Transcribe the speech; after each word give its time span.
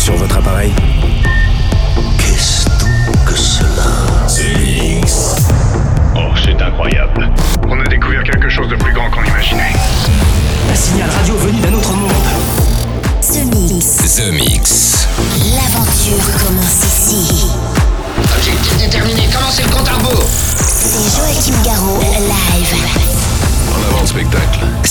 sur 0.00 0.16
votre 0.16 0.38
appareil. 0.38 0.72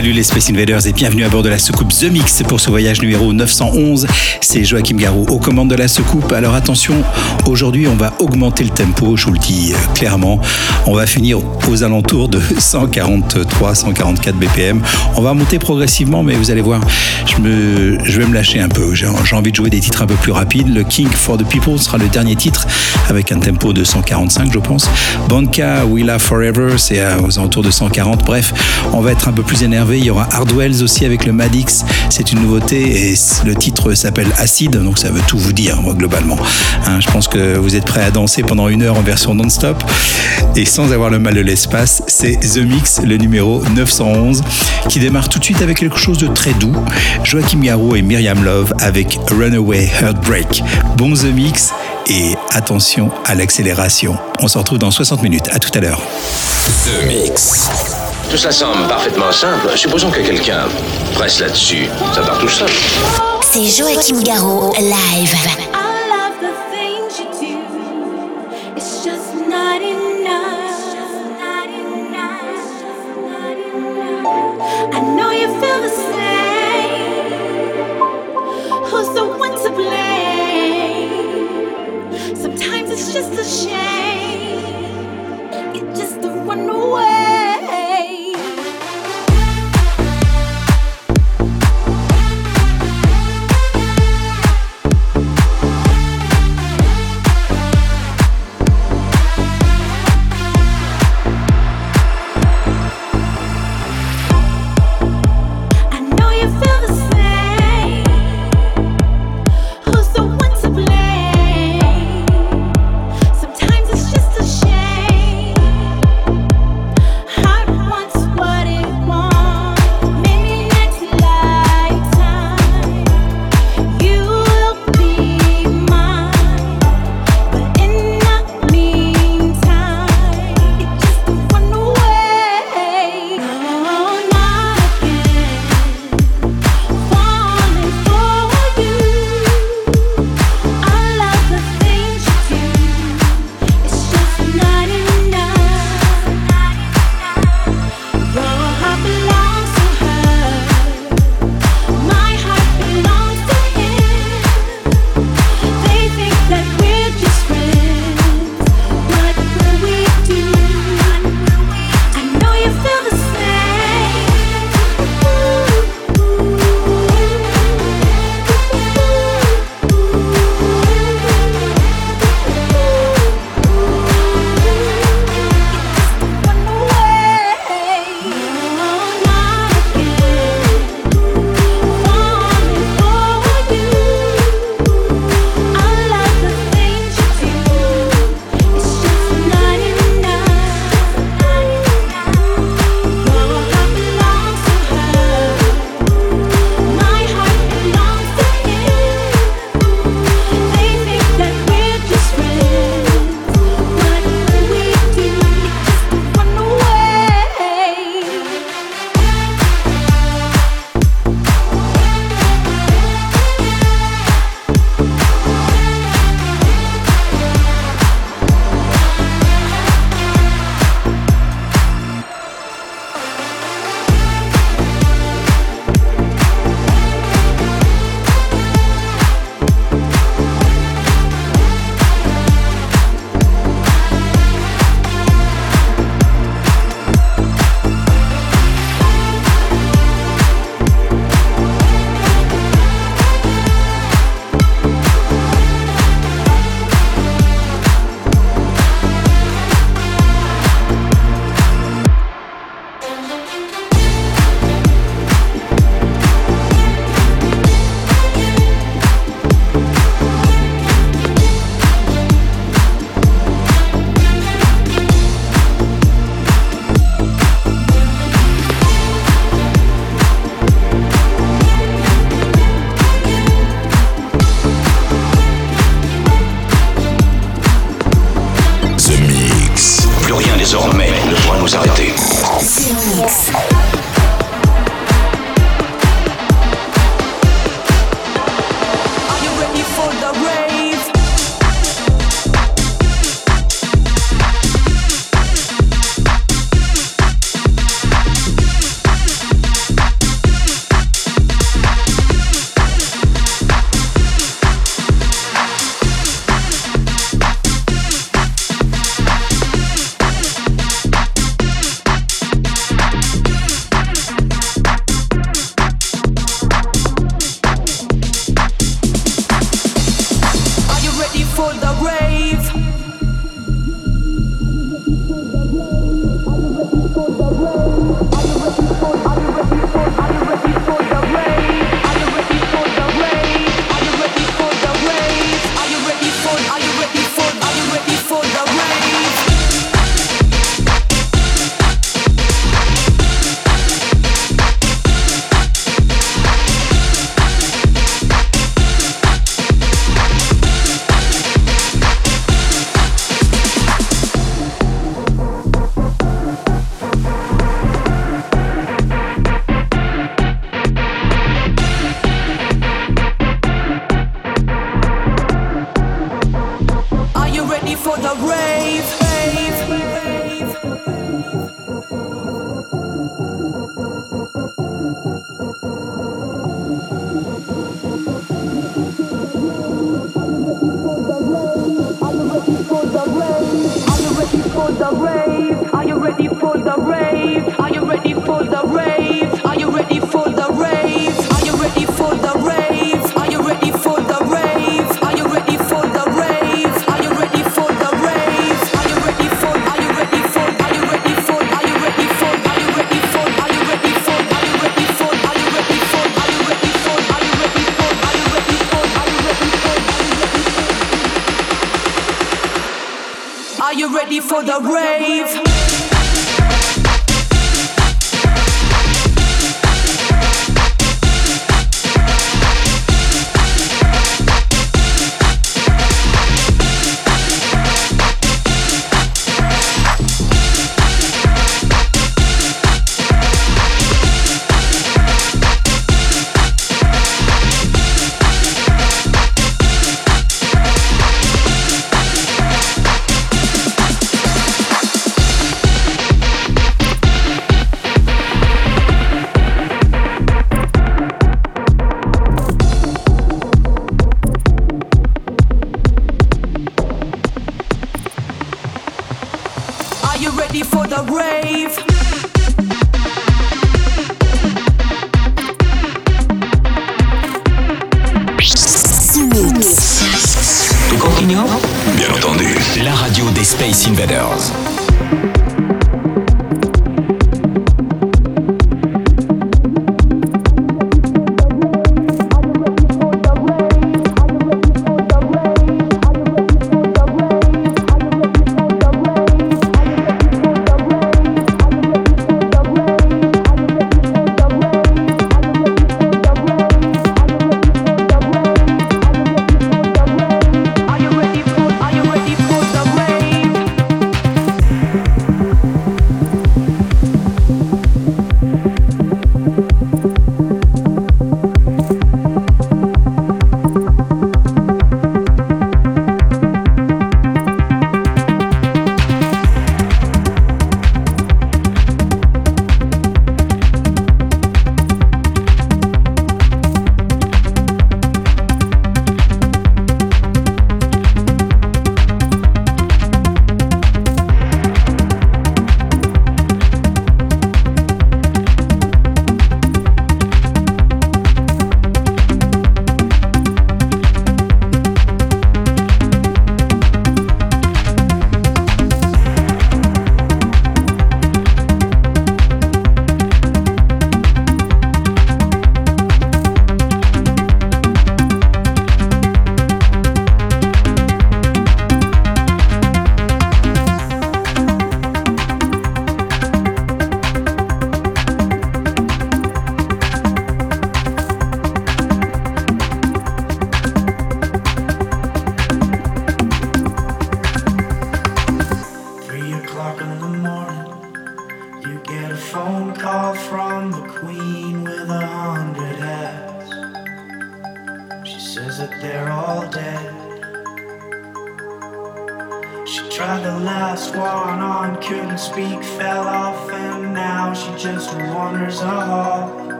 Salut 0.00 0.12
les 0.12 0.22
Space 0.22 0.48
Invaders 0.48 0.86
et 0.86 0.94
bienvenue 0.94 1.24
à 1.24 1.28
bord 1.28 1.42
de 1.42 1.50
la 1.50 1.58
soucoupe 1.58 1.92
The 1.92 2.04
Mix 2.04 2.42
pour 2.48 2.58
ce 2.58 2.70
voyage 2.70 3.02
numéro 3.02 3.34
911. 3.34 4.06
C'est 4.40 4.64
Joachim 4.64 4.96
Garou 4.96 5.26
aux 5.28 5.38
commandes 5.38 5.68
de 5.68 5.74
la 5.74 5.88
soucoupe. 5.88 6.32
Alors 6.32 6.54
attention, 6.54 6.94
aujourd'hui 7.44 7.86
on 7.86 7.96
va 7.96 8.14
augmenter 8.18 8.64
le 8.64 8.70
tempo, 8.70 9.18
je 9.18 9.26
vous 9.26 9.34
le 9.34 9.38
dis 9.38 9.74
euh, 9.74 9.94
clairement. 9.94 10.40
On 10.86 10.94
va 10.94 11.04
finir 11.04 11.40
aux 11.68 11.82
alentours 11.84 12.30
de 12.30 12.40
143, 12.58 13.74
144 13.74 14.36
BPM. 14.36 14.80
On 15.16 15.20
va 15.20 15.34
monter 15.34 15.58
progressivement, 15.58 16.22
mais 16.22 16.32
vous 16.32 16.50
allez 16.50 16.62
voir, 16.62 16.80
je, 17.26 17.36
vais 17.36 18.26
me 18.26 18.32
lâcher 18.32 18.58
un 18.58 18.70
peu. 18.70 18.94
J'ai 18.94 19.06
envie 19.06 19.50
de 19.50 19.56
jouer 19.56 19.68
des 19.68 19.80
titres 19.80 20.00
un 20.00 20.06
peu 20.06 20.14
plus 20.14 20.32
rapides. 20.32 20.74
Le 20.74 20.82
King 20.82 21.08
for 21.10 21.36
the 21.36 21.44
People 21.44 21.78
sera 21.78 21.98
le 21.98 22.08
dernier 22.08 22.36
titre 22.36 22.66
avec 23.10 23.32
un 23.32 23.38
tempo 23.38 23.74
de 23.74 23.84
145, 23.84 24.50
je 24.50 24.58
pense. 24.60 24.88
Banca, 25.28 25.84
We 25.84 26.06
Love 26.06 26.22
Forever, 26.22 26.78
c'est 26.78 27.02
aux 27.22 27.38
alentours 27.38 27.64
de 27.64 27.70
140. 27.70 28.24
Bref, 28.24 28.54
on 28.94 29.02
va 29.02 29.12
être 29.12 29.28
un 29.28 29.32
peu 29.32 29.42
plus 29.42 29.62
énervé. 29.62 29.89
Il 29.98 30.04
y 30.04 30.10
aura 30.10 30.28
Hardwells 30.30 30.82
aussi 30.82 31.04
avec 31.04 31.24
le 31.24 31.32
Madix. 31.32 31.84
C'est 32.10 32.32
une 32.32 32.40
nouveauté 32.40 33.10
et 33.10 33.14
le 33.44 33.54
titre 33.54 33.94
s'appelle 33.94 34.28
Acid, 34.38 34.70
donc 34.70 34.98
ça 34.98 35.10
veut 35.10 35.22
tout 35.26 35.38
vous 35.38 35.52
dire 35.52 35.78
globalement. 35.96 36.36
Hein, 36.86 37.00
je 37.00 37.10
pense 37.10 37.28
que 37.28 37.56
vous 37.56 37.76
êtes 37.76 37.84
prêts 37.84 38.02
à 38.02 38.10
danser 38.10 38.42
pendant 38.42 38.68
une 38.68 38.82
heure 38.82 38.96
en 38.96 39.02
version 39.02 39.34
non-stop 39.34 39.82
et 40.56 40.64
sans 40.64 40.92
avoir 40.92 41.10
le 41.10 41.18
mal 41.18 41.34
de 41.34 41.40
l'espace. 41.40 42.02
C'est 42.06 42.38
The 42.38 42.58
Mix, 42.58 43.00
le 43.02 43.16
numéro 43.16 43.62
911, 43.74 44.42
qui 44.88 44.98
démarre 45.00 45.28
tout 45.28 45.38
de 45.38 45.44
suite 45.44 45.62
avec 45.62 45.78
quelque 45.78 45.98
chose 45.98 46.18
de 46.18 46.26
très 46.26 46.52
doux. 46.54 46.76
Joachim 47.24 47.60
Garou 47.60 47.96
et 47.96 48.02
Myriam 48.02 48.44
Love 48.44 48.72
avec 48.78 49.18
Runaway 49.30 49.90
Heartbreak. 50.00 50.62
Bon 50.96 51.14
The 51.14 51.32
Mix 51.34 51.70
et 52.08 52.34
attention 52.52 53.10
à 53.24 53.34
l'accélération. 53.34 54.16
On 54.40 54.48
se 54.48 54.58
retrouve 54.58 54.78
dans 54.78 54.90
60 54.90 55.22
minutes. 55.22 55.48
À 55.52 55.58
tout 55.58 55.70
à 55.74 55.80
l'heure. 55.80 56.00
The 56.84 57.06
Mix. 57.06 57.89
Tout 58.30 58.36
ça 58.36 58.52
semble 58.52 58.86
parfaitement 58.86 59.32
simple. 59.32 59.76
Supposons 59.76 60.08
que 60.10 60.20
quelqu'un 60.20 60.68
presse 61.14 61.40
là-dessus. 61.40 61.88
Ça 62.14 62.22
part 62.22 62.38
tout 62.38 62.48
seul. 62.48 62.70
C'est 63.42 63.64
Joachim 63.64 64.22
Garraud, 64.22 64.72
live. 64.78 65.34
I 65.74 65.76
love 66.08 66.38
the 66.40 66.52
things 66.70 67.18
you 67.18 67.26
do. 67.40 67.58
It's 68.76 69.02
just 69.04 69.34
not 69.48 69.82
enough. 69.82 70.60
I 74.92 75.00
know 75.00 75.30
you 75.32 75.48
feel 75.60 75.80
the 75.82 75.88
same. 75.88 77.30
Who's 78.84 79.08
the 79.12 79.24
one 79.24 79.54
to 79.64 79.70
blame? 79.70 81.10
Sometimes 82.36 82.90
it's 82.90 83.12
just 83.12 83.32
a 83.32 83.44
shame. 83.44 83.99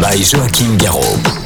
By 0.00 0.14
Joachim 0.16 0.76
Garraud. 0.76 1.45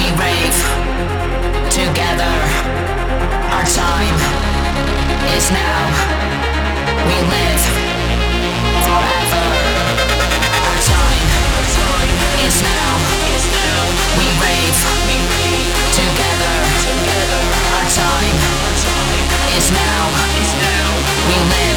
We 0.00 0.08
rave 0.16 0.58
together. 1.68 2.34
Our 3.52 3.66
time 3.68 4.16
is 5.36 5.52
now. 5.52 5.82
We 7.04 7.16
live 7.28 7.64
forever. 8.80 9.44
Our 10.68 10.80
time 10.88 11.28
is 12.48 12.56
now. 12.64 12.92
We 14.16 14.26
rave 14.40 14.80
together. 15.92 16.56
Our 17.76 17.86
time 17.92 18.38
is 19.52 19.68
now. 19.68 20.02
We 21.28 21.36
live 21.52 21.69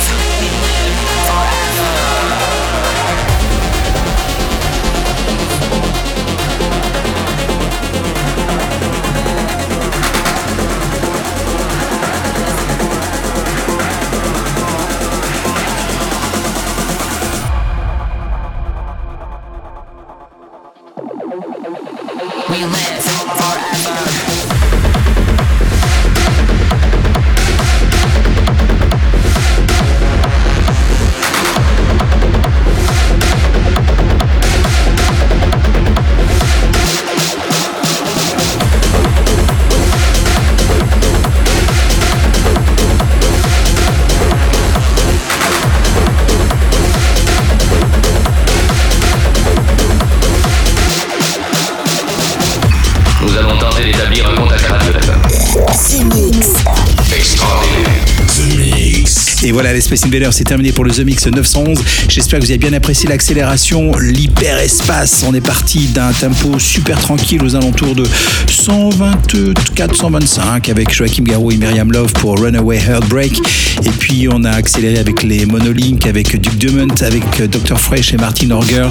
les 59.74 59.82
Space 59.82 60.06
Invaders, 60.06 60.34
c'est 60.34 60.44
terminé 60.44 60.72
pour 60.72 60.86
le 60.86 60.92
The 60.92 61.00
Mix 61.00 61.26
911. 61.26 61.80
J'espère 62.08 62.40
que 62.40 62.46
vous 62.46 62.52
avez 62.52 62.60
bien 62.60 62.74
apprécié 62.74 63.10
l'accélération, 63.10 63.98
l'hyperespace. 63.98 65.26
On 65.28 65.34
est 65.34 65.42
parti 65.42 65.88
d'un 65.88 66.12
tempo 66.12 66.60
super 66.60 67.00
tranquille 67.00 67.42
aux 67.44 67.56
alentours 67.56 67.96
de 67.96 68.04
124-125 68.48 70.70
avec 70.70 70.94
Joachim 70.94 71.24
Garou 71.24 71.52
et 71.52 71.58
Myriam 71.58 71.92
Love 71.92 72.14
pour 72.14 72.40
Runaway 72.40 72.78
Heartbreak. 72.78 73.42
Et 73.84 73.90
puis 73.90 74.28
on 74.32 74.44
a 74.44 74.52
accéléré 74.52 75.00
avec 75.00 75.24
les 75.24 75.46
Monolink, 75.46 76.06
avec 76.06 76.40
Duke 76.40 76.58
Dumont, 76.58 76.94
avec 77.02 77.24
Dr. 77.50 77.80
Fresh 77.80 78.14
et 78.14 78.18
Martin 78.18 78.52
Orgers, 78.52 78.90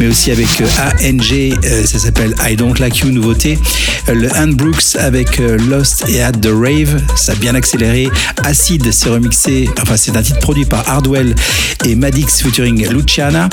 mais 0.00 0.08
aussi 0.08 0.32
avec 0.32 0.48
euh, 0.60 1.08
ANG, 1.08 1.56
euh, 1.64 1.84
ça 1.84 1.98
s'appelle 1.98 2.34
I 2.44 2.56
Don't 2.56 2.74
Like 2.78 2.98
You, 2.98 3.10
nouveauté. 3.10 3.58
Euh, 4.08 4.14
Le 4.14 4.34
Anne 4.36 4.54
Brooks 4.54 4.96
avec 4.98 5.38
Lost 5.38 6.04
et 6.08 6.22
At 6.22 6.32
the 6.32 6.50
Rave, 6.52 7.00
ça 7.14 7.32
a 7.32 7.34
bien 7.36 7.54
accéléré. 7.54 8.08
Acid, 8.44 8.90
c'est 8.92 9.08
remixé, 9.08 9.68
enfin 9.80 9.96
c'est 9.96 10.15
un 10.16 10.22
titre 10.22 10.40
produit 10.40 10.64
par 10.64 10.88
Hardwell 10.88 11.34
et 11.84 11.94
Madix 11.94 12.42
featuring 12.42 12.88
Luciana. 12.88 13.48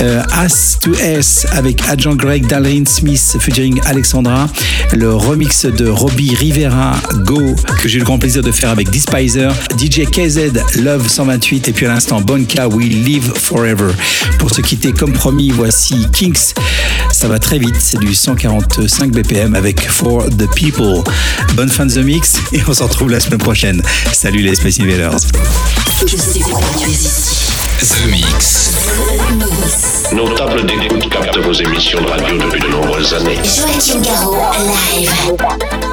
Euh, 0.00 0.22
As 0.32 0.78
to 0.80 0.92
S 0.94 1.46
avec 1.52 1.82
Agent 1.88 2.14
Greg, 2.14 2.46
Dalrin 2.46 2.84
Smith 2.86 3.36
featuring 3.40 3.80
Alexandra. 3.84 4.48
Le 4.94 5.14
remix 5.14 5.66
de 5.66 5.88
Robbie 5.88 6.34
Rivera, 6.34 6.96
Go, 7.24 7.54
que 7.82 7.88
j'ai 7.88 7.96
eu 7.96 7.98
le 8.00 8.04
grand 8.04 8.18
plaisir 8.18 8.42
de 8.42 8.52
faire 8.52 8.70
avec 8.70 8.90
Despiser. 8.90 9.48
DJ 9.78 10.08
KZ, 10.10 10.80
Love 10.82 11.08
128 11.08 11.68
et 11.68 11.72
puis 11.72 11.86
à 11.86 11.90
l'instant 11.90 12.20
Bonka, 12.20 12.68
We 12.68 12.88
Live 12.88 13.32
Forever. 13.34 13.92
Pour 14.38 14.54
se 14.54 14.60
quitter 14.60 14.92
comme 14.92 15.12
promis, 15.12 15.50
voici 15.50 16.06
Kinks. 16.12 16.54
Ça 17.12 17.28
va 17.28 17.38
très 17.38 17.58
vite, 17.58 17.76
c'est 17.78 17.98
du 17.98 18.14
145 18.14 19.10
BPM 19.10 19.54
avec 19.54 19.88
For 19.88 20.24
the 20.30 20.48
People. 20.54 21.02
Bonne 21.54 21.70
fin 21.70 21.86
de 21.86 21.92
The 21.92 22.04
Mix 22.04 22.36
et 22.52 22.60
on 22.66 22.72
se 22.72 22.82
retrouve 22.82 23.10
la 23.10 23.20
semaine 23.20 23.38
prochaine. 23.38 23.82
Salut 24.12 24.40
les 24.40 24.54
Space 24.54 24.80
Invaders. 24.80 25.16
Je 26.06 26.16
sais 26.16 26.40
pourquoi 26.40 26.68
tu 26.78 26.88
es 26.88 26.92
ici. 26.92 27.50
The 27.80 28.06
Mix. 28.10 28.70
Nos 30.12 30.28
tables 30.34 30.64
d'écoute 30.64 31.08
captent 31.10 31.38
vos 31.38 31.52
émissions 31.52 32.00
de 32.00 32.06
radio 32.06 32.38
depuis 32.38 32.60
de 32.60 32.68
nombreuses 32.68 33.14
années. 33.14 33.36
Joachim 33.36 34.00
Garraud, 34.00 34.36
live. 34.94 35.87